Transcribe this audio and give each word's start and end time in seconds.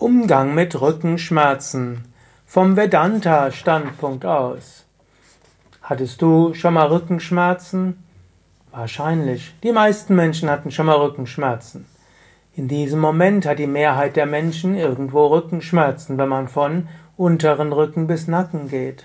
Umgang 0.00 0.54
mit 0.54 0.80
Rückenschmerzen 0.80 2.06
vom 2.46 2.74
Vedanta-Standpunkt 2.74 4.24
aus. 4.24 4.86
Hattest 5.82 6.22
du 6.22 6.54
schon 6.54 6.72
mal 6.72 6.86
Rückenschmerzen? 6.86 8.02
Wahrscheinlich. 8.70 9.54
Die 9.62 9.72
meisten 9.72 10.16
Menschen 10.16 10.48
hatten 10.48 10.70
schon 10.70 10.86
mal 10.86 10.96
Rückenschmerzen. 10.96 11.84
In 12.56 12.66
diesem 12.66 12.98
Moment 12.98 13.44
hat 13.44 13.58
die 13.58 13.66
Mehrheit 13.66 14.16
der 14.16 14.24
Menschen 14.24 14.74
irgendwo 14.74 15.26
Rückenschmerzen, 15.26 16.16
wenn 16.16 16.30
man 16.30 16.48
von 16.48 16.88
unteren 17.18 17.70
Rücken 17.70 18.06
bis 18.06 18.26
Nacken 18.26 18.68
geht. 18.68 19.04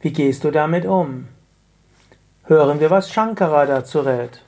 Wie 0.00 0.12
gehst 0.12 0.42
du 0.42 0.50
damit 0.50 0.84
um? 0.84 1.28
Hören 2.42 2.80
wir, 2.80 2.90
was 2.90 3.12
Shankara 3.12 3.66
dazu 3.66 4.00
rät. 4.00 4.42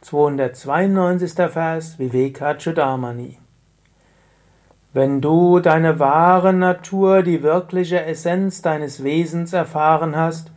292. 0.00 1.34
Vers 1.52 1.98
Vivekachudamani. 1.98 3.36
Wenn 4.96 5.20
du 5.20 5.60
deine 5.60 5.98
wahre 5.98 6.54
Natur, 6.54 7.22
die 7.22 7.42
wirkliche 7.42 8.02
Essenz 8.06 8.62
deines 8.62 9.04
Wesens 9.04 9.52
erfahren 9.52 10.16
hast, 10.16 10.50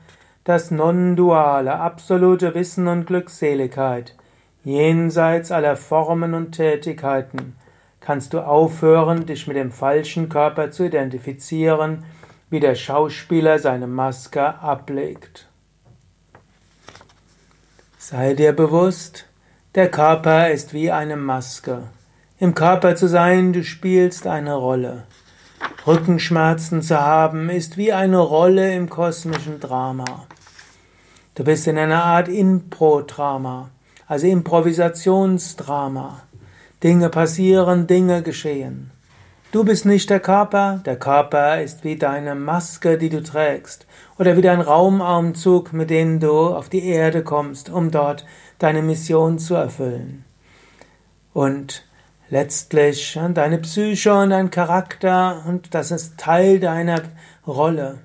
das 0.45 0.71
non-duale, 0.71 1.77
absolute 1.77 2.55
Wissen 2.55 2.87
und 2.87 3.05
Glückseligkeit, 3.05 4.15
jenseits 4.63 5.51
aller 5.51 5.75
Formen 5.75 6.33
und 6.33 6.53
Tätigkeiten, 6.53 7.57
kannst 7.99 8.31
du 8.31 8.39
aufhören, 8.39 9.25
dich 9.25 9.45
mit 9.45 9.57
dem 9.57 9.71
falschen 9.71 10.29
Körper 10.29 10.71
zu 10.71 10.85
identifizieren, 10.85 12.05
wie 12.49 12.61
der 12.61 12.75
Schauspieler 12.75 13.59
seine 13.59 13.87
Maske 13.87 14.57
ablegt. 14.61 15.49
Sei 17.97 18.35
dir 18.35 18.53
bewusst, 18.53 19.25
der 19.75 19.91
Körper 19.91 20.49
ist 20.49 20.73
wie 20.73 20.91
eine 20.91 21.17
Maske. 21.17 21.89
Im 22.41 22.55
Körper 22.55 22.95
zu 22.95 23.09
sein, 23.09 23.51
du 23.51 23.65
spielst 23.65 24.25
eine 24.25 24.55
Rolle. 24.55 25.03
Rückenschmerzen 25.85 26.81
zu 26.81 26.97
haben, 26.97 27.49
ist 27.49 27.75
wie 27.75 27.91
eine 27.91 28.19
Rolle 28.19 28.73
im 28.73 28.89
kosmischen 28.89 29.59
Drama. 29.59 30.25
Du 31.35 31.43
bist 31.43 31.67
in 31.67 31.77
einer 31.77 32.01
Art 32.01 32.29
Impro-Drama, 32.29 33.71
also 34.07 34.25
Improvisationsdrama. 34.25 36.21
Dinge 36.81 37.09
passieren, 37.09 37.87
Dinge 37.87 38.23
geschehen. 38.23 38.91
Du 39.51 39.65
bist 39.65 39.85
nicht 39.85 40.09
der 40.09 40.21
Körper, 40.21 40.81
der 40.85 40.97
Körper 40.97 41.61
ist 41.61 41.83
wie 41.83 41.97
deine 41.97 42.35
Maske, 42.35 42.97
die 42.97 43.09
du 43.09 43.21
trägst, 43.21 43.85
oder 44.17 44.37
wie 44.37 44.41
dein 44.41 44.61
Raumanzug, 44.61 45.73
mit 45.73 45.89
dem 45.89 46.21
du 46.21 46.55
auf 46.55 46.69
die 46.69 46.85
Erde 46.85 47.21
kommst, 47.21 47.69
um 47.69 47.91
dort 47.91 48.25
deine 48.59 48.81
Mission 48.81 49.39
zu 49.39 49.55
erfüllen. 49.55 50.23
Und 51.33 51.88
letztlich 52.29 53.19
deine 53.33 53.57
Psyche 53.59 54.13
und 54.13 54.29
dein 54.29 54.51
Charakter 54.51 55.43
und 55.47 55.73
das 55.73 55.91
ist 55.91 56.17
Teil 56.17 56.59
deiner 56.59 57.01
Rolle. 57.45 57.99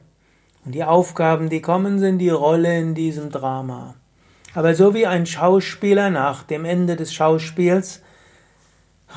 Und 0.64 0.74
die 0.74 0.84
Aufgaben, 0.84 1.50
die 1.50 1.60
kommen, 1.60 1.98
sind 1.98 2.18
die 2.18 2.30
Rolle 2.30 2.78
in 2.78 2.94
diesem 2.94 3.30
Drama. 3.30 3.94
Aber 4.54 4.74
so 4.74 4.94
wie 4.94 5.06
ein 5.06 5.26
Schauspieler 5.26 6.10
nach 6.10 6.44
dem 6.44 6.64
Ende 6.64 6.96
des 6.96 7.12
Schauspiels 7.12 8.00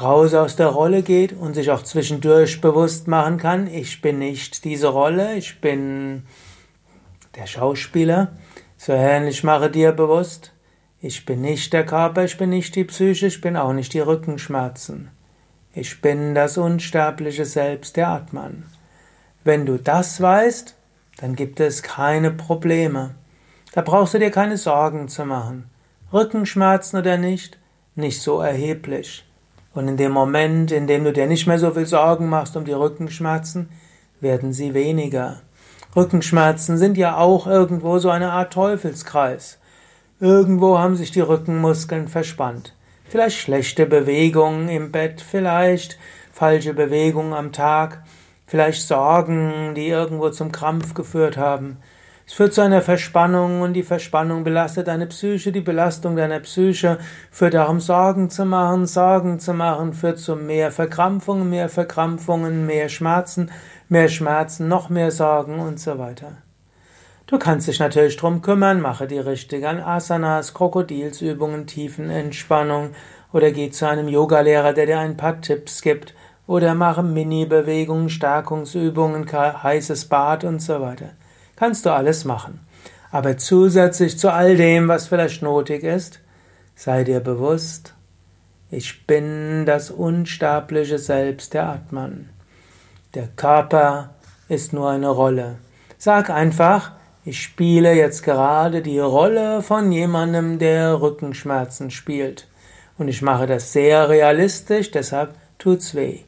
raus 0.01 0.33
aus 0.33 0.55
der 0.55 0.67
Rolle 0.67 1.03
geht 1.03 1.33
und 1.33 1.53
sich 1.53 1.71
auch 1.71 1.83
zwischendurch 1.83 2.59
bewusst 2.59 3.07
machen 3.07 3.37
kann, 3.37 3.67
ich 3.67 4.01
bin 4.01 4.19
nicht 4.19 4.65
diese 4.65 4.87
Rolle, 4.87 5.35
ich 5.37 5.61
bin 5.61 6.23
der 7.35 7.47
Schauspieler, 7.47 8.33
so 8.77 8.93
ähnlich 8.93 9.43
mache 9.43 9.69
dir 9.69 9.91
bewusst, 9.91 10.51
ich 10.99 11.25
bin 11.25 11.41
nicht 11.41 11.73
der 11.73 11.85
Körper, 11.85 12.23
ich 12.23 12.37
bin 12.37 12.49
nicht 12.49 12.75
die 12.75 12.83
Psyche, 12.83 13.27
ich 13.27 13.39
bin 13.39 13.55
auch 13.55 13.73
nicht 13.73 13.93
die 13.93 13.99
Rückenschmerzen. 13.99 15.11
Ich 15.73 16.01
bin 16.01 16.33
das 16.33 16.57
unsterbliche 16.57 17.45
Selbst, 17.45 17.97
der 17.97 18.07
Atman. 18.07 18.63
Wenn 19.43 19.67
du 19.67 19.77
das 19.77 20.19
weißt, 20.19 20.75
dann 21.17 21.35
gibt 21.35 21.59
es 21.59 21.83
keine 21.83 22.31
Probleme. 22.31 23.13
Da 23.73 23.81
brauchst 23.81 24.15
du 24.15 24.19
dir 24.19 24.31
keine 24.31 24.57
Sorgen 24.57 25.07
zu 25.07 25.23
machen. 25.23 25.69
Rückenschmerzen 26.11 26.99
oder 26.99 27.17
nicht, 27.17 27.59
nicht 27.95 28.21
so 28.21 28.41
erheblich. 28.41 29.23
Und 29.75 29.87
in 29.87 29.97
dem 29.97 30.11
Moment, 30.11 30.71
in 30.71 30.87
dem 30.87 31.03
du 31.03 31.13
dir 31.13 31.27
nicht 31.27 31.45
mehr 31.45 31.59
so 31.59 31.69
viel 31.69 31.85
Sorgen 31.85 32.27
machst 32.27 32.57
um 32.57 32.65
die 32.65 32.71
Rückenschmerzen, 32.71 33.69
werden 34.19 34.51
sie 34.51 34.73
weniger. 34.73 35.41
Rückenschmerzen 35.95 36.79
sind 36.79 36.97
ja 36.97 37.17
auch 37.17 37.45
irgendwo 37.45 37.99
so 37.99 38.09
eine 38.09 38.31
Art 38.31 38.53
Teufelskreis. 38.53 39.59
Irgendwo 40.19 40.79
haben 40.79 40.95
sich 40.95 41.11
die 41.11 41.21
Rückenmuskeln 41.21 42.07
verspannt. 42.07 42.73
Vielleicht 43.05 43.37
schlechte 43.37 43.85
Bewegungen 43.85 44.67
im 44.67 44.91
Bett, 44.91 45.21
vielleicht 45.21 45.99
falsche 46.31 46.73
Bewegungen 46.73 47.33
am 47.33 47.51
Tag, 47.51 48.03
vielleicht 48.47 48.81
Sorgen, 48.81 49.75
die 49.75 49.87
irgendwo 49.87 50.31
zum 50.31 50.51
Krampf 50.51 50.95
geführt 50.95 51.37
haben. 51.37 51.77
Es 52.25 52.33
führt 52.33 52.55
zu 52.55 52.61
einer 52.61 52.81
Verspannung 52.81 53.61
und 53.61 53.73
die 53.73 53.83
Verspannung 53.83 54.43
belastet 54.43 54.87
deine 54.87 55.05
Psyche, 55.05 55.51
die 55.51 55.61
Belastung 55.61 56.15
deiner 56.15 56.39
Psyche 56.39 56.97
führt 57.29 57.53
darum, 57.53 57.79
Sorgen 57.79 58.31
zu 58.31 58.43
machen, 58.43 58.87
Sorgen 58.87 59.39
zu 59.39 59.53
machen, 59.53 59.93
führt 59.93 60.17
zu 60.17 60.35
mehr 60.35 60.71
Verkrampfungen, 60.71 61.47
mehr 61.47 61.69
Verkrampfungen, 61.69 62.65
mehr 62.65 62.89
Schmerzen, 62.89 63.51
mehr 63.87 64.09
Schmerzen, 64.09 64.67
noch 64.67 64.89
mehr 64.89 65.11
Sorgen 65.11 65.59
und 65.59 65.79
so 65.79 65.99
weiter. 65.99 66.37
Du 67.27 67.37
kannst 67.37 67.67
dich 67.67 67.79
natürlich 67.79 68.15
drum 68.15 68.41
kümmern, 68.41 68.79
mache 68.79 69.05
die 69.05 69.19
richtigen 69.19 69.81
Asanas, 69.81 70.53
Krokodilsübungen, 70.53 71.67
Tiefenentspannung 71.67 72.91
oder 73.33 73.51
geh 73.51 73.69
zu 73.69 73.85
einem 73.85 74.07
Yogalehrer, 74.07 74.71
der 74.71 74.85
dir 74.85 74.99
ein 74.99 75.17
paar 75.17 75.41
Tipps 75.41 75.81
gibt 75.81 76.13
oder 76.47 76.73
mache 76.73 77.03
Mini-Bewegungen, 77.03 78.09
Stärkungsübungen, 78.09 79.29
heißes 79.29 80.05
Bad 80.05 80.45
und 80.45 80.61
so 80.61 80.79
weiter. 80.79 81.09
Kannst 81.57 81.85
du 81.85 81.91
alles 81.91 82.23
machen. 82.23 82.65
Aber 83.11 83.37
zusätzlich 83.37 84.17
zu 84.17 84.31
all 84.31 84.55
dem, 84.55 84.87
was 84.87 85.07
vielleicht 85.07 85.41
nötig 85.41 85.83
ist, 85.83 86.21
sei 86.75 87.03
dir 87.03 87.19
bewusst, 87.19 87.93
ich 88.71 89.05
bin 89.05 89.65
das 89.65 89.91
unsterbliche 89.91 90.97
Selbst 90.97 91.53
der 91.53 91.67
Atman. 91.67 92.29
Der 93.15 93.27
Körper 93.27 94.11
ist 94.47 94.71
nur 94.71 94.89
eine 94.89 95.09
Rolle. 95.09 95.57
Sag 95.97 96.29
einfach, 96.29 96.96
ich 97.27 97.43
spiele 97.43 97.93
jetzt 97.93 98.23
gerade 98.23 98.81
die 98.81 98.99
Rolle 98.99 99.61
von 99.61 99.91
jemandem, 99.91 100.59
der 100.59 101.01
Rückenschmerzen 101.01 101.91
spielt. 101.91 102.47
Und 102.97 103.09
ich 103.09 103.21
mache 103.21 103.47
das 103.47 103.73
sehr 103.73 104.07
realistisch, 104.07 104.91
deshalb 104.91 105.35
tut's 105.57 105.93
weh. 105.93 106.19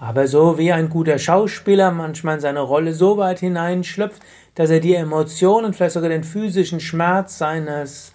Aber 0.00 0.26
so 0.26 0.58
wie 0.58 0.72
ein 0.72 0.90
guter 0.90 1.20
Schauspieler 1.20 1.92
manchmal 1.92 2.34
in 2.34 2.40
seine 2.40 2.58
Rolle 2.58 2.92
so 2.92 3.18
weit 3.18 3.38
hineinschlüpft, 3.38 4.20
dass 4.56 4.70
er 4.70 4.80
die 4.80 4.96
Emotionen, 4.96 5.72
vielleicht 5.72 5.94
sogar 5.94 6.10
den 6.10 6.24
physischen 6.24 6.80
Schmerz 6.80 7.38
seines, 7.38 8.12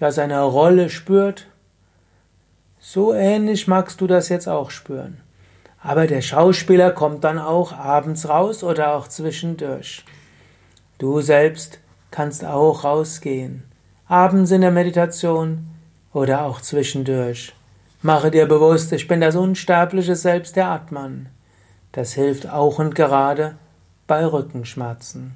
ja, 0.00 0.10
seiner 0.10 0.42
Rolle 0.42 0.90
spürt, 0.90 1.46
so 2.80 3.14
ähnlich 3.14 3.68
magst 3.68 4.00
du 4.00 4.08
das 4.08 4.30
jetzt 4.30 4.48
auch 4.48 4.72
spüren. 4.72 5.20
Aber 5.80 6.08
der 6.08 6.22
Schauspieler 6.22 6.90
kommt 6.90 7.22
dann 7.22 7.38
auch 7.38 7.72
abends 7.72 8.28
raus 8.28 8.64
oder 8.64 8.96
auch 8.96 9.06
zwischendurch. 9.06 10.04
Du 11.02 11.20
selbst 11.20 11.80
kannst 12.12 12.44
auch 12.44 12.84
rausgehen, 12.84 13.64
abends 14.06 14.52
in 14.52 14.60
der 14.60 14.70
Meditation 14.70 15.66
oder 16.12 16.44
auch 16.44 16.60
zwischendurch. 16.60 17.52
Mache 18.02 18.30
dir 18.30 18.46
bewusst, 18.46 18.92
ich 18.92 19.08
bin 19.08 19.20
das 19.20 19.34
unsterbliche 19.34 20.14
Selbst 20.14 20.54
der 20.54 20.68
Atman. 20.68 21.28
Das 21.90 22.12
hilft 22.12 22.48
auch 22.48 22.78
und 22.78 22.94
gerade 22.94 23.56
bei 24.06 24.24
Rückenschmerzen. 24.24 25.34